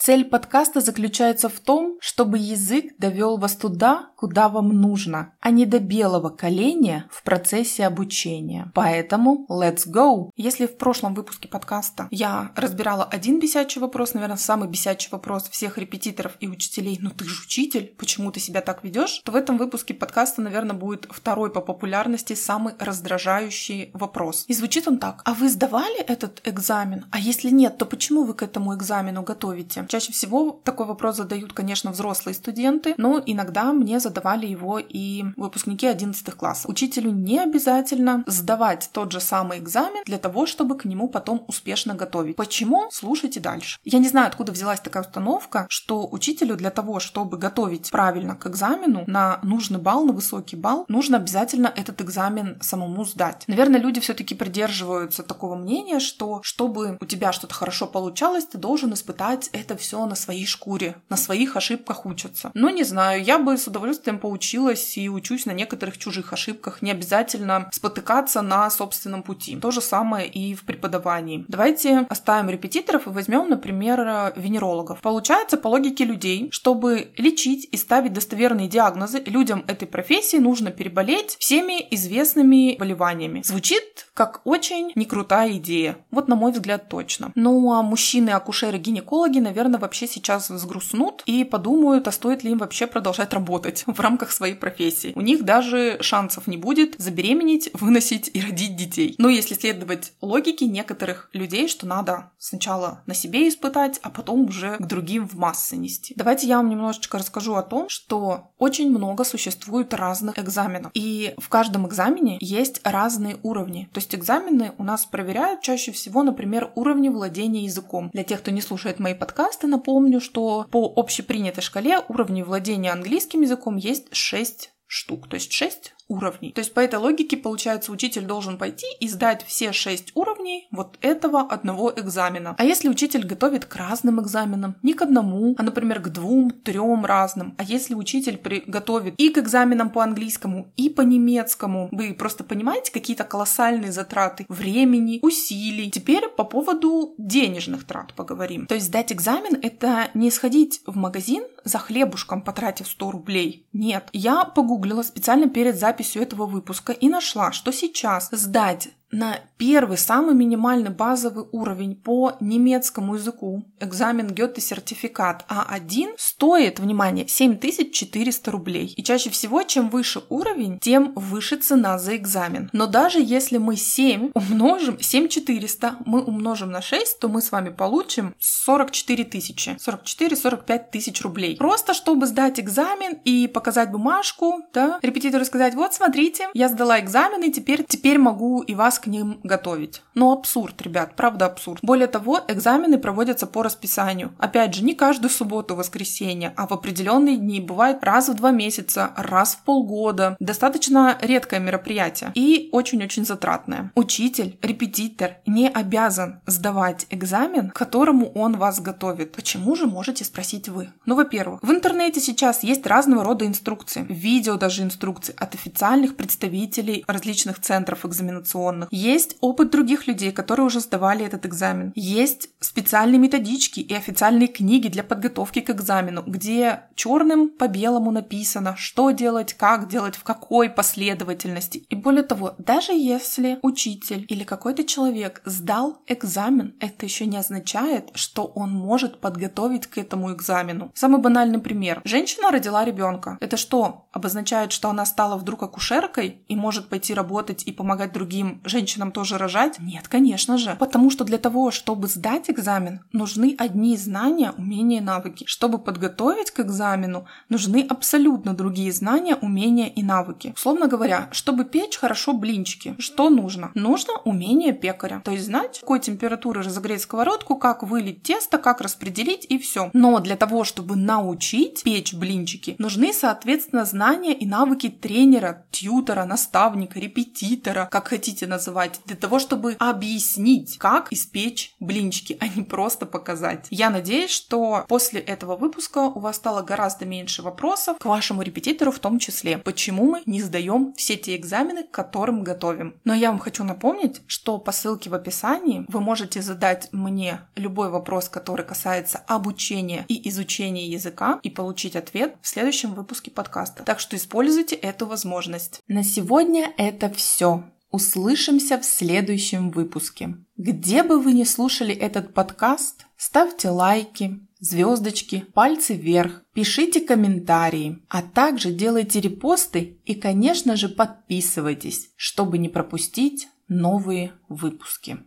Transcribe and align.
Цель 0.00 0.24
подкаста 0.24 0.80
заключается 0.80 1.48
в 1.48 1.58
том, 1.58 1.98
чтобы 2.00 2.38
язык 2.38 2.96
довел 2.98 3.36
вас 3.36 3.56
туда, 3.56 4.10
куда 4.14 4.48
вам 4.48 4.68
нужно, 4.68 5.34
а 5.40 5.50
не 5.50 5.66
до 5.66 5.80
белого 5.80 6.28
коленя 6.28 7.08
в 7.10 7.24
процессе 7.24 7.84
обучения. 7.84 8.70
Поэтому 8.74 9.44
let's 9.50 9.88
go! 9.88 10.30
Если 10.36 10.66
в 10.66 10.76
прошлом 10.76 11.14
выпуске 11.14 11.48
подкаста 11.48 12.06
я 12.12 12.52
разбирала 12.54 13.04
один 13.04 13.40
бесячий 13.40 13.80
вопрос, 13.80 14.14
наверное, 14.14 14.36
самый 14.36 14.68
бесячий 14.68 15.08
вопрос 15.10 15.48
всех 15.48 15.78
репетиторов 15.78 16.36
и 16.38 16.46
учителей, 16.46 16.96
ну 17.00 17.10
ты 17.10 17.24
же 17.24 17.42
учитель, 17.42 17.92
почему 17.98 18.30
ты 18.30 18.38
себя 18.38 18.60
так 18.60 18.84
ведешь, 18.84 19.20
то 19.24 19.32
в 19.32 19.36
этом 19.36 19.58
выпуске 19.58 19.94
подкаста, 19.94 20.42
наверное, 20.42 20.76
будет 20.76 21.08
второй 21.10 21.50
по 21.50 21.60
популярности 21.60 22.34
самый 22.34 22.74
раздражающий 22.78 23.90
вопрос. 23.94 24.44
И 24.46 24.54
звучит 24.54 24.86
он 24.86 24.98
так. 24.98 25.22
А 25.24 25.34
вы 25.34 25.48
сдавали 25.48 26.00
этот 26.02 26.40
экзамен? 26.44 27.06
А 27.10 27.18
если 27.18 27.50
нет, 27.50 27.78
то 27.78 27.84
почему 27.84 28.22
вы 28.22 28.34
к 28.34 28.44
этому 28.44 28.76
экзамену 28.76 29.24
готовите? 29.24 29.87
Чаще 29.88 30.12
всего 30.12 30.60
такой 30.64 30.86
вопрос 30.86 31.16
задают, 31.16 31.52
конечно, 31.52 31.90
взрослые 31.90 32.34
студенты, 32.34 32.94
но 32.98 33.22
иногда 33.24 33.72
мне 33.72 34.00
задавали 34.00 34.46
его 34.46 34.78
и 34.78 35.24
выпускники 35.36 35.86
11 35.86 36.34
классов. 36.34 36.68
Учителю 36.68 37.10
не 37.10 37.38
обязательно 37.38 38.22
сдавать 38.26 38.90
тот 38.92 39.12
же 39.12 39.20
самый 39.20 39.58
экзамен 39.58 40.02
для 40.04 40.18
того, 40.18 40.46
чтобы 40.46 40.76
к 40.76 40.84
нему 40.84 41.08
потом 41.08 41.44
успешно 41.48 41.94
готовить. 41.94 42.36
Почему? 42.36 42.88
Слушайте 42.90 43.40
дальше. 43.40 43.78
Я 43.84 43.98
не 43.98 44.08
знаю, 44.08 44.28
откуда 44.28 44.52
взялась 44.52 44.80
такая 44.80 45.02
установка, 45.02 45.66
что 45.70 46.06
учителю 46.10 46.56
для 46.56 46.70
того, 46.70 47.00
чтобы 47.00 47.38
готовить 47.38 47.90
правильно 47.90 48.36
к 48.36 48.46
экзамену 48.46 49.04
на 49.06 49.40
нужный 49.42 49.78
балл, 49.78 50.04
на 50.04 50.12
высокий 50.12 50.56
балл, 50.56 50.84
нужно 50.88 51.16
обязательно 51.16 51.72
этот 51.74 52.02
экзамен 52.02 52.58
самому 52.60 53.04
сдать. 53.06 53.44
Наверное, 53.46 53.80
люди 53.80 54.00
все-таки 54.00 54.34
придерживаются 54.34 55.22
такого 55.22 55.56
мнения, 55.56 55.98
что 55.98 56.40
чтобы 56.42 56.98
у 57.00 57.06
тебя 57.06 57.32
что-то 57.32 57.54
хорошо 57.54 57.86
получалось, 57.86 58.44
ты 58.44 58.58
должен 58.58 58.92
испытать 58.92 59.48
это 59.52 59.77
все 59.78 60.04
на 60.06 60.14
своей 60.14 60.46
шкуре, 60.46 60.96
на 61.08 61.16
своих 61.16 61.56
ошибках 61.56 62.04
учатся. 62.06 62.50
Но 62.54 62.70
не 62.70 62.84
знаю, 62.84 63.22
я 63.22 63.38
бы 63.38 63.56
с 63.56 63.66
удовольствием 63.66 64.18
поучилась 64.18 64.98
и 64.98 65.08
учусь 65.08 65.46
на 65.46 65.52
некоторых 65.52 65.96
чужих 65.98 66.32
ошибках. 66.32 66.82
Не 66.82 66.90
обязательно 66.90 67.68
спотыкаться 67.72 68.42
на 68.42 68.68
собственном 68.70 69.22
пути. 69.22 69.56
То 69.56 69.70
же 69.70 69.80
самое 69.80 70.28
и 70.28 70.54
в 70.54 70.64
преподавании. 70.64 71.44
Давайте 71.48 72.06
оставим 72.08 72.50
репетиторов 72.50 73.06
и 73.06 73.10
возьмем, 73.10 73.48
например, 73.48 74.32
венерологов. 74.36 75.00
Получается, 75.00 75.56
по 75.56 75.68
логике 75.68 76.04
людей, 76.04 76.48
чтобы 76.50 77.12
лечить 77.16 77.68
и 77.70 77.76
ставить 77.76 78.12
достоверные 78.12 78.68
диагнозы, 78.68 79.22
людям 79.26 79.64
этой 79.68 79.86
профессии 79.86 80.38
нужно 80.38 80.70
переболеть 80.70 81.36
всеми 81.38 81.86
известными 81.90 82.76
болеваниями. 82.78 83.42
Звучит 83.44 84.08
как 84.14 84.40
очень 84.44 84.92
некрутая 84.94 85.52
идея. 85.52 85.96
Вот 86.10 86.28
на 86.28 86.34
мой 86.34 86.52
взгляд 86.52 86.88
точно. 86.88 87.30
Ну 87.34 87.72
а 87.72 87.82
мужчины-акушеры-гинекологи, 87.82 89.38
наверное, 89.38 89.67
наверное, 89.68 89.80
вообще 89.80 90.06
сейчас 90.06 90.50
взгрустнут 90.50 91.22
и 91.26 91.44
подумают, 91.44 92.08
а 92.08 92.12
стоит 92.12 92.44
ли 92.44 92.52
им 92.52 92.58
вообще 92.58 92.86
продолжать 92.86 93.32
работать 93.32 93.84
в 93.86 94.00
рамках 94.00 94.32
своей 94.32 94.54
профессии. 94.54 95.12
У 95.14 95.20
них 95.20 95.44
даже 95.44 95.98
шансов 96.00 96.46
не 96.46 96.56
будет 96.56 96.94
забеременеть, 96.98 97.70
выносить 97.74 98.30
и 98.32 98.40
родить 98.40 98.76
детей. 98.76 99.14
Но 99.18 99.28
если 99.28 99.54
следовать 99.54 100.12
логике 100.20 100.66
некоторых 100.66 101.28
людей, 101.32 101.68
что 101.68 101.86
надо 101.86 102.30
сначала 102.38 103.02
на 103.06 103.14
себе 103.14 103.48
испытать, 103.48 104.00
а 104.02 104.10
потом 104.10 104.46
уже 104.46 104.76
к 104.76 104.86
другим 104.86 105.28
в 105.28 105.34
массы 105.34 105.76
нести. 105.76 106.14
Давайте 106.16 106.46
я 106.46 106.56
вам 106.56 106.70
немножечко 106.70 107.18
расскажу 107.18 107.54
о 107.54 107.62
том, 107.62 107.88
что 107.88 108.50
очень 108.58 108.90
много 108.90 109.24
существует 109.24 109.94
разных 109.94 110.38
экзаменов. 110.38 110.90
И 110.94 111.34
в 111.38 111.48
каждом 111.48 111.86
экзамене 111.86 112.38
есть 112.40 112.80
разные 112.84 113.36
уровни. 113.42 113.88
То 113.92 113.98
есть 113.98 114.14
экзамены 114.14 114.72
у 114.78 114.84
нас 114.84 115.06
проверяют 115.06 115.60
чаще 115.60 115.92
всего, 115.92 116.22
например, 116.22 116.70
уровни 116.74 117.08
владения 117.08 117.64
языком. 117.64 118.10
Для 118.12 118.24
тех, 118.24 118.40
кто 118.40 118.50
не 118.50 118.60
слушает 118.60 118.98
мои 118.98 119.14
подкасты, 119.14 119.57
подкаста 119.58 119.66
напомню, 119.66 120.20
что 120.20 120.66
по 120.70 120.92
общепринятой 120.96 121.62
шкале 121.62 122.00
уровней 122.08 122.44
владения 122.44 122.92
английским 122.92 123.42
языком 123.42 123.76
есть 123.76 124.14
6 124.14 124.70
штук, 124.86 125.28
то 125.28 125.34
есть 125.34 125.52
6 125.52 125.94
уровней. 126.08 126.52
То 126.52 126.60
есть 126.60 126.74
по 126.74 126.80
этой 126.80 126.98
логике, 126.98 127.36
получается, 127.36 127.92
учитель 127.92 128.24
должен 128.24 128.58
пойти 128.58 128.86
и 129.00 129.08
сдать 129.08 129.44
все 129.46 129.72
шесть 129.72 130.12
уровней 130.14 130.66
вот 130.70 130.98
этого 131.00 131.40
одного 131.40 131.92
экзамена. 131.94 132.54
А 132.58 132.64
если 132.64 132.88
учитель 132.88 133.26
готовит 133.26 133.66
к 133.66 133.76
разным 133.76 134.20
экзаменам, 134.20 134.76
не 134.82 134.94
к 134.94 135.02
одному, 135.02 135.54
а, 135.58 135.62
например, 135.62 136.00
к 136.00 136.08
двум, 136.08 136.50
трем 136.50 137.04
разным, 137.04 137.54
а 137.58 137.64
если 137.64 137.94
учитель 137.94 138.40
готовит 138.66 139.14
и 139.18 139.30
к 139.30 139.38
экзаменам 139.38 139.90
по 139.90 140.02
английскому, 140.02 140.72
и 140.76 140.88
по 140.88 141.02
немецкому, 141.02 141.88
вы 141.92 142.14
просто 142.14 142.44
понимаете 142.44 142.92
какие-то 142.92 143.24
колоссальные 143.24 143.92
затраты 143.92 144.46
времени, 144.48 145.18
усилий. 145.22 145.90
Теперь 145.90 146.28
по 146.28 146.44
поводу 146.44 147.14
денежных 147.18 147.84
трат 147.84 148.14
поговорим. 148.14 148.66
То 148.66 148.74
есть 148.74 148.86
сдать 148.86 149.12
экзамен— 149.12 149.58
это 149.62 150.08
не 150.14 150.30
сходить 150.30 150.80
в 150.86 150.96
магазин 150.96 151.44
за 151.64 151.78
хлебушком, 151.78 152.42
потратив 152.42 152.88
100 152.88 153.10
рублей. 153.10 153.66
Нет. 153.72 154.08
Я 154.12 154.44
погуглила 154.44 155.02
специально 155.02 155.48
перед 155.48 155.78
записью 155.78 155.97
записью 155.98 156.22
этого 156.22 156.46
выпуска 156.46 156.92
и 156.92 157.08
нашла, 157.08 157.50
что 157.50 157.72
сейчас 157.72 158.28
сдать 158.30 158.90
на 159.10 159.38
первый, 159.56 159.98
самый 159.98 160.34
минимальный 160.34 160.90
базовый 160.90 161.46
уровень 161.52 161.96
по 161.96 162.36
немецкому 162.40 163.14
языку, 163.14 163.64
экзамен 163.80 164.28
Гёте 164.28 164.60
сертификат 164.60 165.44
А1, 165.48 166.14
стоит, 166.18 166.78
внимание, 166.78 167.26
7400 167.26 168.50
рублей. 168.50 168.94
И 168.96 169.02
чаще 169.02 169.30
всего, 169.30 169.62
чем 169.62 169.88
выше 169.88 170.22
уровень, 170.28 170.78
тем 170.78 171.12
выше 171.14 171.56
цена 171.56 171.98
за 171.98 172.16
экзамен. 172.16 172.70
Но 172.72 172.86
даже 172.86 173.20
если 173.20 173.58
мы 173.58 173.76
7 173.76 174.30
умножим, 174.34 175.00
7400 175.00 175.96
мы 176.04 176.22
умножим 176.22 176.70
на 176.70 176.82
6, 176.82 177.18
то 177.18 177.28
мы 177.28 177.40
с 177.40 177.50
вами 177.50 177.70
получим 177.70 178.34
44 178.38 179.24
тысячи, 179.24 179.70
44-45 179.70 180.90
тысяч 180.92 181.22
рублей. 181.22 181.56
Просто 181.56 181.94
чтобы 181.94 182.26
сдать 182.26 182.60
экзамен 182.60 183.18
и 183.24 183.48
показать 183.48 183.90
бумажку, 183.90 184.60
да, 184.72 184.98
репетитору 185.02 185.44
сказать, 185.44 185.74
вот 185.74 185.94
смотрите, 185.94 186.48
я 186.54 186.68
сдала 186.68 187.00
экзамен 187.00 187.42
и 187.42 187.52
теперь, 187.52 187.84
теперь 187.84 188.18
могу 188.18 188.62
и 188.62 188.74
вас 188.74 188.97
к 188.98 189.06
ним 189.06 189.40
готовить. 189.42 190.02
Но 190.14 190.32
абсурд, 190.32 190.80
ребят, 190.82 191.16
правда 191.16 191.46
абсурд. 191.46 191.80
Более 191.82 192.06
того, 192.06 192.40
экзамены 192.48 192.98
проводятся 192.98 193.46
по 193.46 193.62
расписанию. 193.62 194.32
Опять 194.38 194.74
же, 194.74 194.84
не 194.84 194.94
каждую 194.94 195.30
субботу, 195.30 195.76
воскресенье, 195.76 196.52
а 196.56 196.66
в 196.66 196.72
определенные 196.72 197.36
дни. 197.36 197.60
Бывает 197.60 198.02
раз 198.02 198.28
в 198.28 198.34
два 198.34 198.50
месяца, 198.50 199.12
раз 199.16 199.54
в 199.54 199.64
полгода. 199.64 200.36
Достаточно 200.40 201.16
редкое 201.20 201.60
мероприятие 201.60 202.32
и 202.34 202.68
очень-очень 202.72 203.24
затратное. 203.24 203.92
Учитель, 203.94 204.58
репетитор 204.62 205.36
не 205.46 205.68
обязан 205.68 206.40
сдавать 206.46 207.06
экзамен, 207.10 207.70
к 207.70 207.76
которому 207.76 208.30
он 208.32 208.56
вас 208.56 208.80
готовит. 208.80 209.32
Почему 209.32 209.76
же 209.76 209.86
можете 209.86 210.24
спросить 210.24 210.68
вы? 210.68 210.90
Ну, 211.06 211.14
во-первых, 211.14 211.62
в 211.62 211.70
интернете 211.70 212.20
сейчас 212.20 212.62
есть 212.62 212.86
разного 212.86 213.24
рода 213.24 213.46
инструкции, 213.46 214.06
видео 214.08 214.56
даже 214.56 214.82
инструкции 214.82 215.34
от 215.36 215.54
официальных 215.54 216.16
представителей 216.16 217.04
различных 217.06 217.60
центров 217.60 218.04
экзаменационных. 218.04 218.87
Есть 218.90 219.36
опыт 219.40 219.70
других 219.70 220.06
людей, 220.06 220.32
которые 220.32 220.66
уже 220.66 220.80
сдавали 220.80 221.24
этот 221.24 221.46
экзамен. 221.46 221.92
Есть 221.94 222.50
специальные 222.60 223.18
методички 223.18 223.80
и 223.80 223.94
официальные 223.94 224.48
книги 224.48 224.88
для 224.88 225.04
подготовки 225.04 225.60
к 225.60 225.70
экзамену, 225.70 226.22
где 226.26 226.82
черным 226.94 227.50
по 227.50 227.68
белому 227.68 228.10
написано, 228.10 228.74
что 228.76 229.10
делать, 229.10 229.54
как 229.54 229.88
делать, 229.88 230.16
в 230.16 230.24
какой 230.24 230.70
последовательности. 230.70 231.84
И 231.88 231.94
более 231.94 232.22
того, 232.22 232.54
даже 232.58 232.92
если 232.92 233.58
учитель 233.62 234.24
или 234.28 234.44
какой-то 234.44 234.84
человек 234.84 235.42
сдал 235.44 236.02
экзамен, 236.06 236.74
это 236.80 237.06
еще 237.06 237.26
не 237.26 237.36
означает, 237.36 238.10
что 238.14 238.44
он 238.44 238.70
может 238.70 239.20
подготовить 239.20 239.86
к 239.86 239.98
этому 239.98 240.32
экзамену. 240.32 240.90
Самый 240.94 241.20
банальный 241.20 241.58
пример. 241.58 242.00
Женщина 242.04 242.50
родила 242.50 242.84
ребенка. 242.84 243.38
Это 243.40 243.56
что, 243.56 244.06
обозначает, 244.12 244.72
что 244.72 244.88
она 244.90 245.04
стала 245.04 245.36
вдруг 245.36 245.62
акушеркой 245.62 246.42
и 246.48 246.56
может 246.56 246.88
пойти 246.88 247.14
работать 247.14 247.62
и 247.64 247.72
помогать 247.72 248.12
другим 248.12 248.60
женщинам 248.64 248.77
женщинам 248.78 249.10
тоже 249.10 249.38
рожать? 249.38 249.78
Нет, 249.80 250.06
конечно 250.06 250.56
же. 250.56 250.76
Потому 250.78 251.10
что 251.10 251.24
для 251.24 251.38
того, 251.38 251.70
чтобы 251.70 252.06
сдать 252.06 252.48
экзамен, 252.48 253.00
нужны 253.12 253.56
одни 253.58 253.96
знания, 253.96 254.52
умения 254.56 255.00
и 255.00 255.04
навыки. 255.04 255.44
Чтобы 255.48 255.78
подготовить 255.78 256.52
к 256.52 256.60
экзамену, 256.60 257.26
нужны 257.48 257.84
абсолютно 257.88 258.54
другие 258.54 258.92
знания, 258.92 259.34
умения 259.34 259.88
и 259.88 260.02
навыки. 260.02 260.52
Условно 260.54 260.86
говоря, 260.86 261.28
чтобы 261.32 261.64
печь 261.64 261.96
хорошо 261.96 262.32
блинчики, 262.32 262.94
что 262.98 263.30
нужно? 263.30 263.72
Нужно 263.74 264.12
умение 264.24 264.72
пекаря. 264.72 265.20
То 265.24 265.32
есть 265.32 265.46
знать, 265.46 265.80
какой 265.80 265.98
температуры 265.98 266.62
разогреть 266.62 267.02
сковородку, 267.02 267.56
как 267.56 267.82
вылить 267.82 268.22
тесто, 268.22 268.58
как 268.58 268.80
распределить 268.80 269.44
и 269.48 269.58
все. 269.58 269.90
Но 269.92 270.20
для 270.20 270.36
того, 270.36 270.62
чтобы 270.62 270.94
научить 270.94 271.82
печь 271.82 272.14
блинчики, 272.14 272.76
нужны, 272.78 273.12
соответственно, 273.12 273.84
знания 273.84 274.34
и 274.34 274.46
навыки 274.46 274.88
тренера, 274.88 275.66
тьютера, 275.72 276.24
наставника, 276.24 277.00
репетитора, 277.00 277.88
как 277.90 278.08
хотите 278.08 278.46
называть, 278.46 278.67
для 279.06 279.16
того, 279.16 279.38
чтобы 279.38 279.76
объяснить, 279.78 280.78
как 280.78 281.12
испечь 281.12 281.74
блинчики, 281.80 282.36
а 282.40 282.48
не 282.48 282.62
просто 282.62 283.06
показать. 283.06 283.66
Я 283.70 283.90
надеюсь, 283.90 284.30
что 284.30 284.84
после 284.88 285.20
этого 285.20 285.56
выпуска 285.56 285.98
у 285.98 286.20
вас 286.20 286.36
стало 286.36 286.62
гораздо 286.62 287.04
меньше 287.04 287.42
вопросов 287.42 287.98
к 287.98 288.04
вашему 288.04 288.42
репетитору 288.42 288.92
в 288.92 288.98
том 288.98 289.18
числе. 289.18 289.58
Почему 289.58 290.10
мы 290.12 290.22
не 290.26 290.42
сдаем 290.42 290.94
все 290.94 291.16
те 291.16 291.36
экзамены, 291.36 291.84
к 291.84 291.90
которым 291.90 292.44
готовим? 292.44 292.94
Но 293.04 293.14
я 293.14 293.30
вам 293.30 293.38
хочу 293.38 293.64
напомнить, 293.64 294.22
что 294.26 294.58
по 294.58 294.72
ссылке 294.72 295.10
в 295.10 295.14
описании 295.14 295.84
вы 295.88 296.00
можете 296.00 296.42
задать 296.42 296.88
мне 296.92 297.40
любой 297.56 297.90
вопрос, 297.90 298.28
который 298.28 298.64
касается 298.64 299.18
обучения 299.26 300.04
и 300.08 300.28
изучения 300.28 300.86
языка, 300.86 301.40
и 301.42 301.50
получить 301.50 301.96
ответ 301.96 302.36
в 302.42 302.48
следующем 302.48 302.94
выпуске 302.94 303.30
подкаста. 303.30 303.82
Так 303.84 304.00
что 304.00 304.16
используйте 304.16 304.76
эту 304.76 305.06
возможность. 305.06 305.80
На 305.88 306.02
сегодня 306.02 306.72
это 306.76 307.10
все. 307.10 307.64
Услышимся 307.90 308.78
в 308.78 308.84
следующем 308.84 309.70
выпуске. 309.70 310.36
Где 310.58 311.02
бы 311.02 311.20
вы 311.20 311.32
ни 311.32 311.44
слушали 311.44 311.94
этот 311.94 312.34
подкаст, 312.34 313.06
ставьте 313.16 313.70
лайки, 313.70 314.40
звездочки, 314.60 315.46
пальцы 315.54 315.94
вверх, 315.94 316.42
пишите 316.52 317.00
комментарии, 317.00 317.98
а 318.08 318.20
также 318.20 318.72
делайте 318.72 319.20
репосты 319.20 319.98
и, 320.04 320.14
конечно 320.14 320.76
же, 320.76 320.90
подписывайтесь, 320.90 322.10
чтобы 322.16 322.58
не 322.58 322.68
пропустить 322.68 323.48
новые 323.68 324.32
выпуски. 324.50 325.16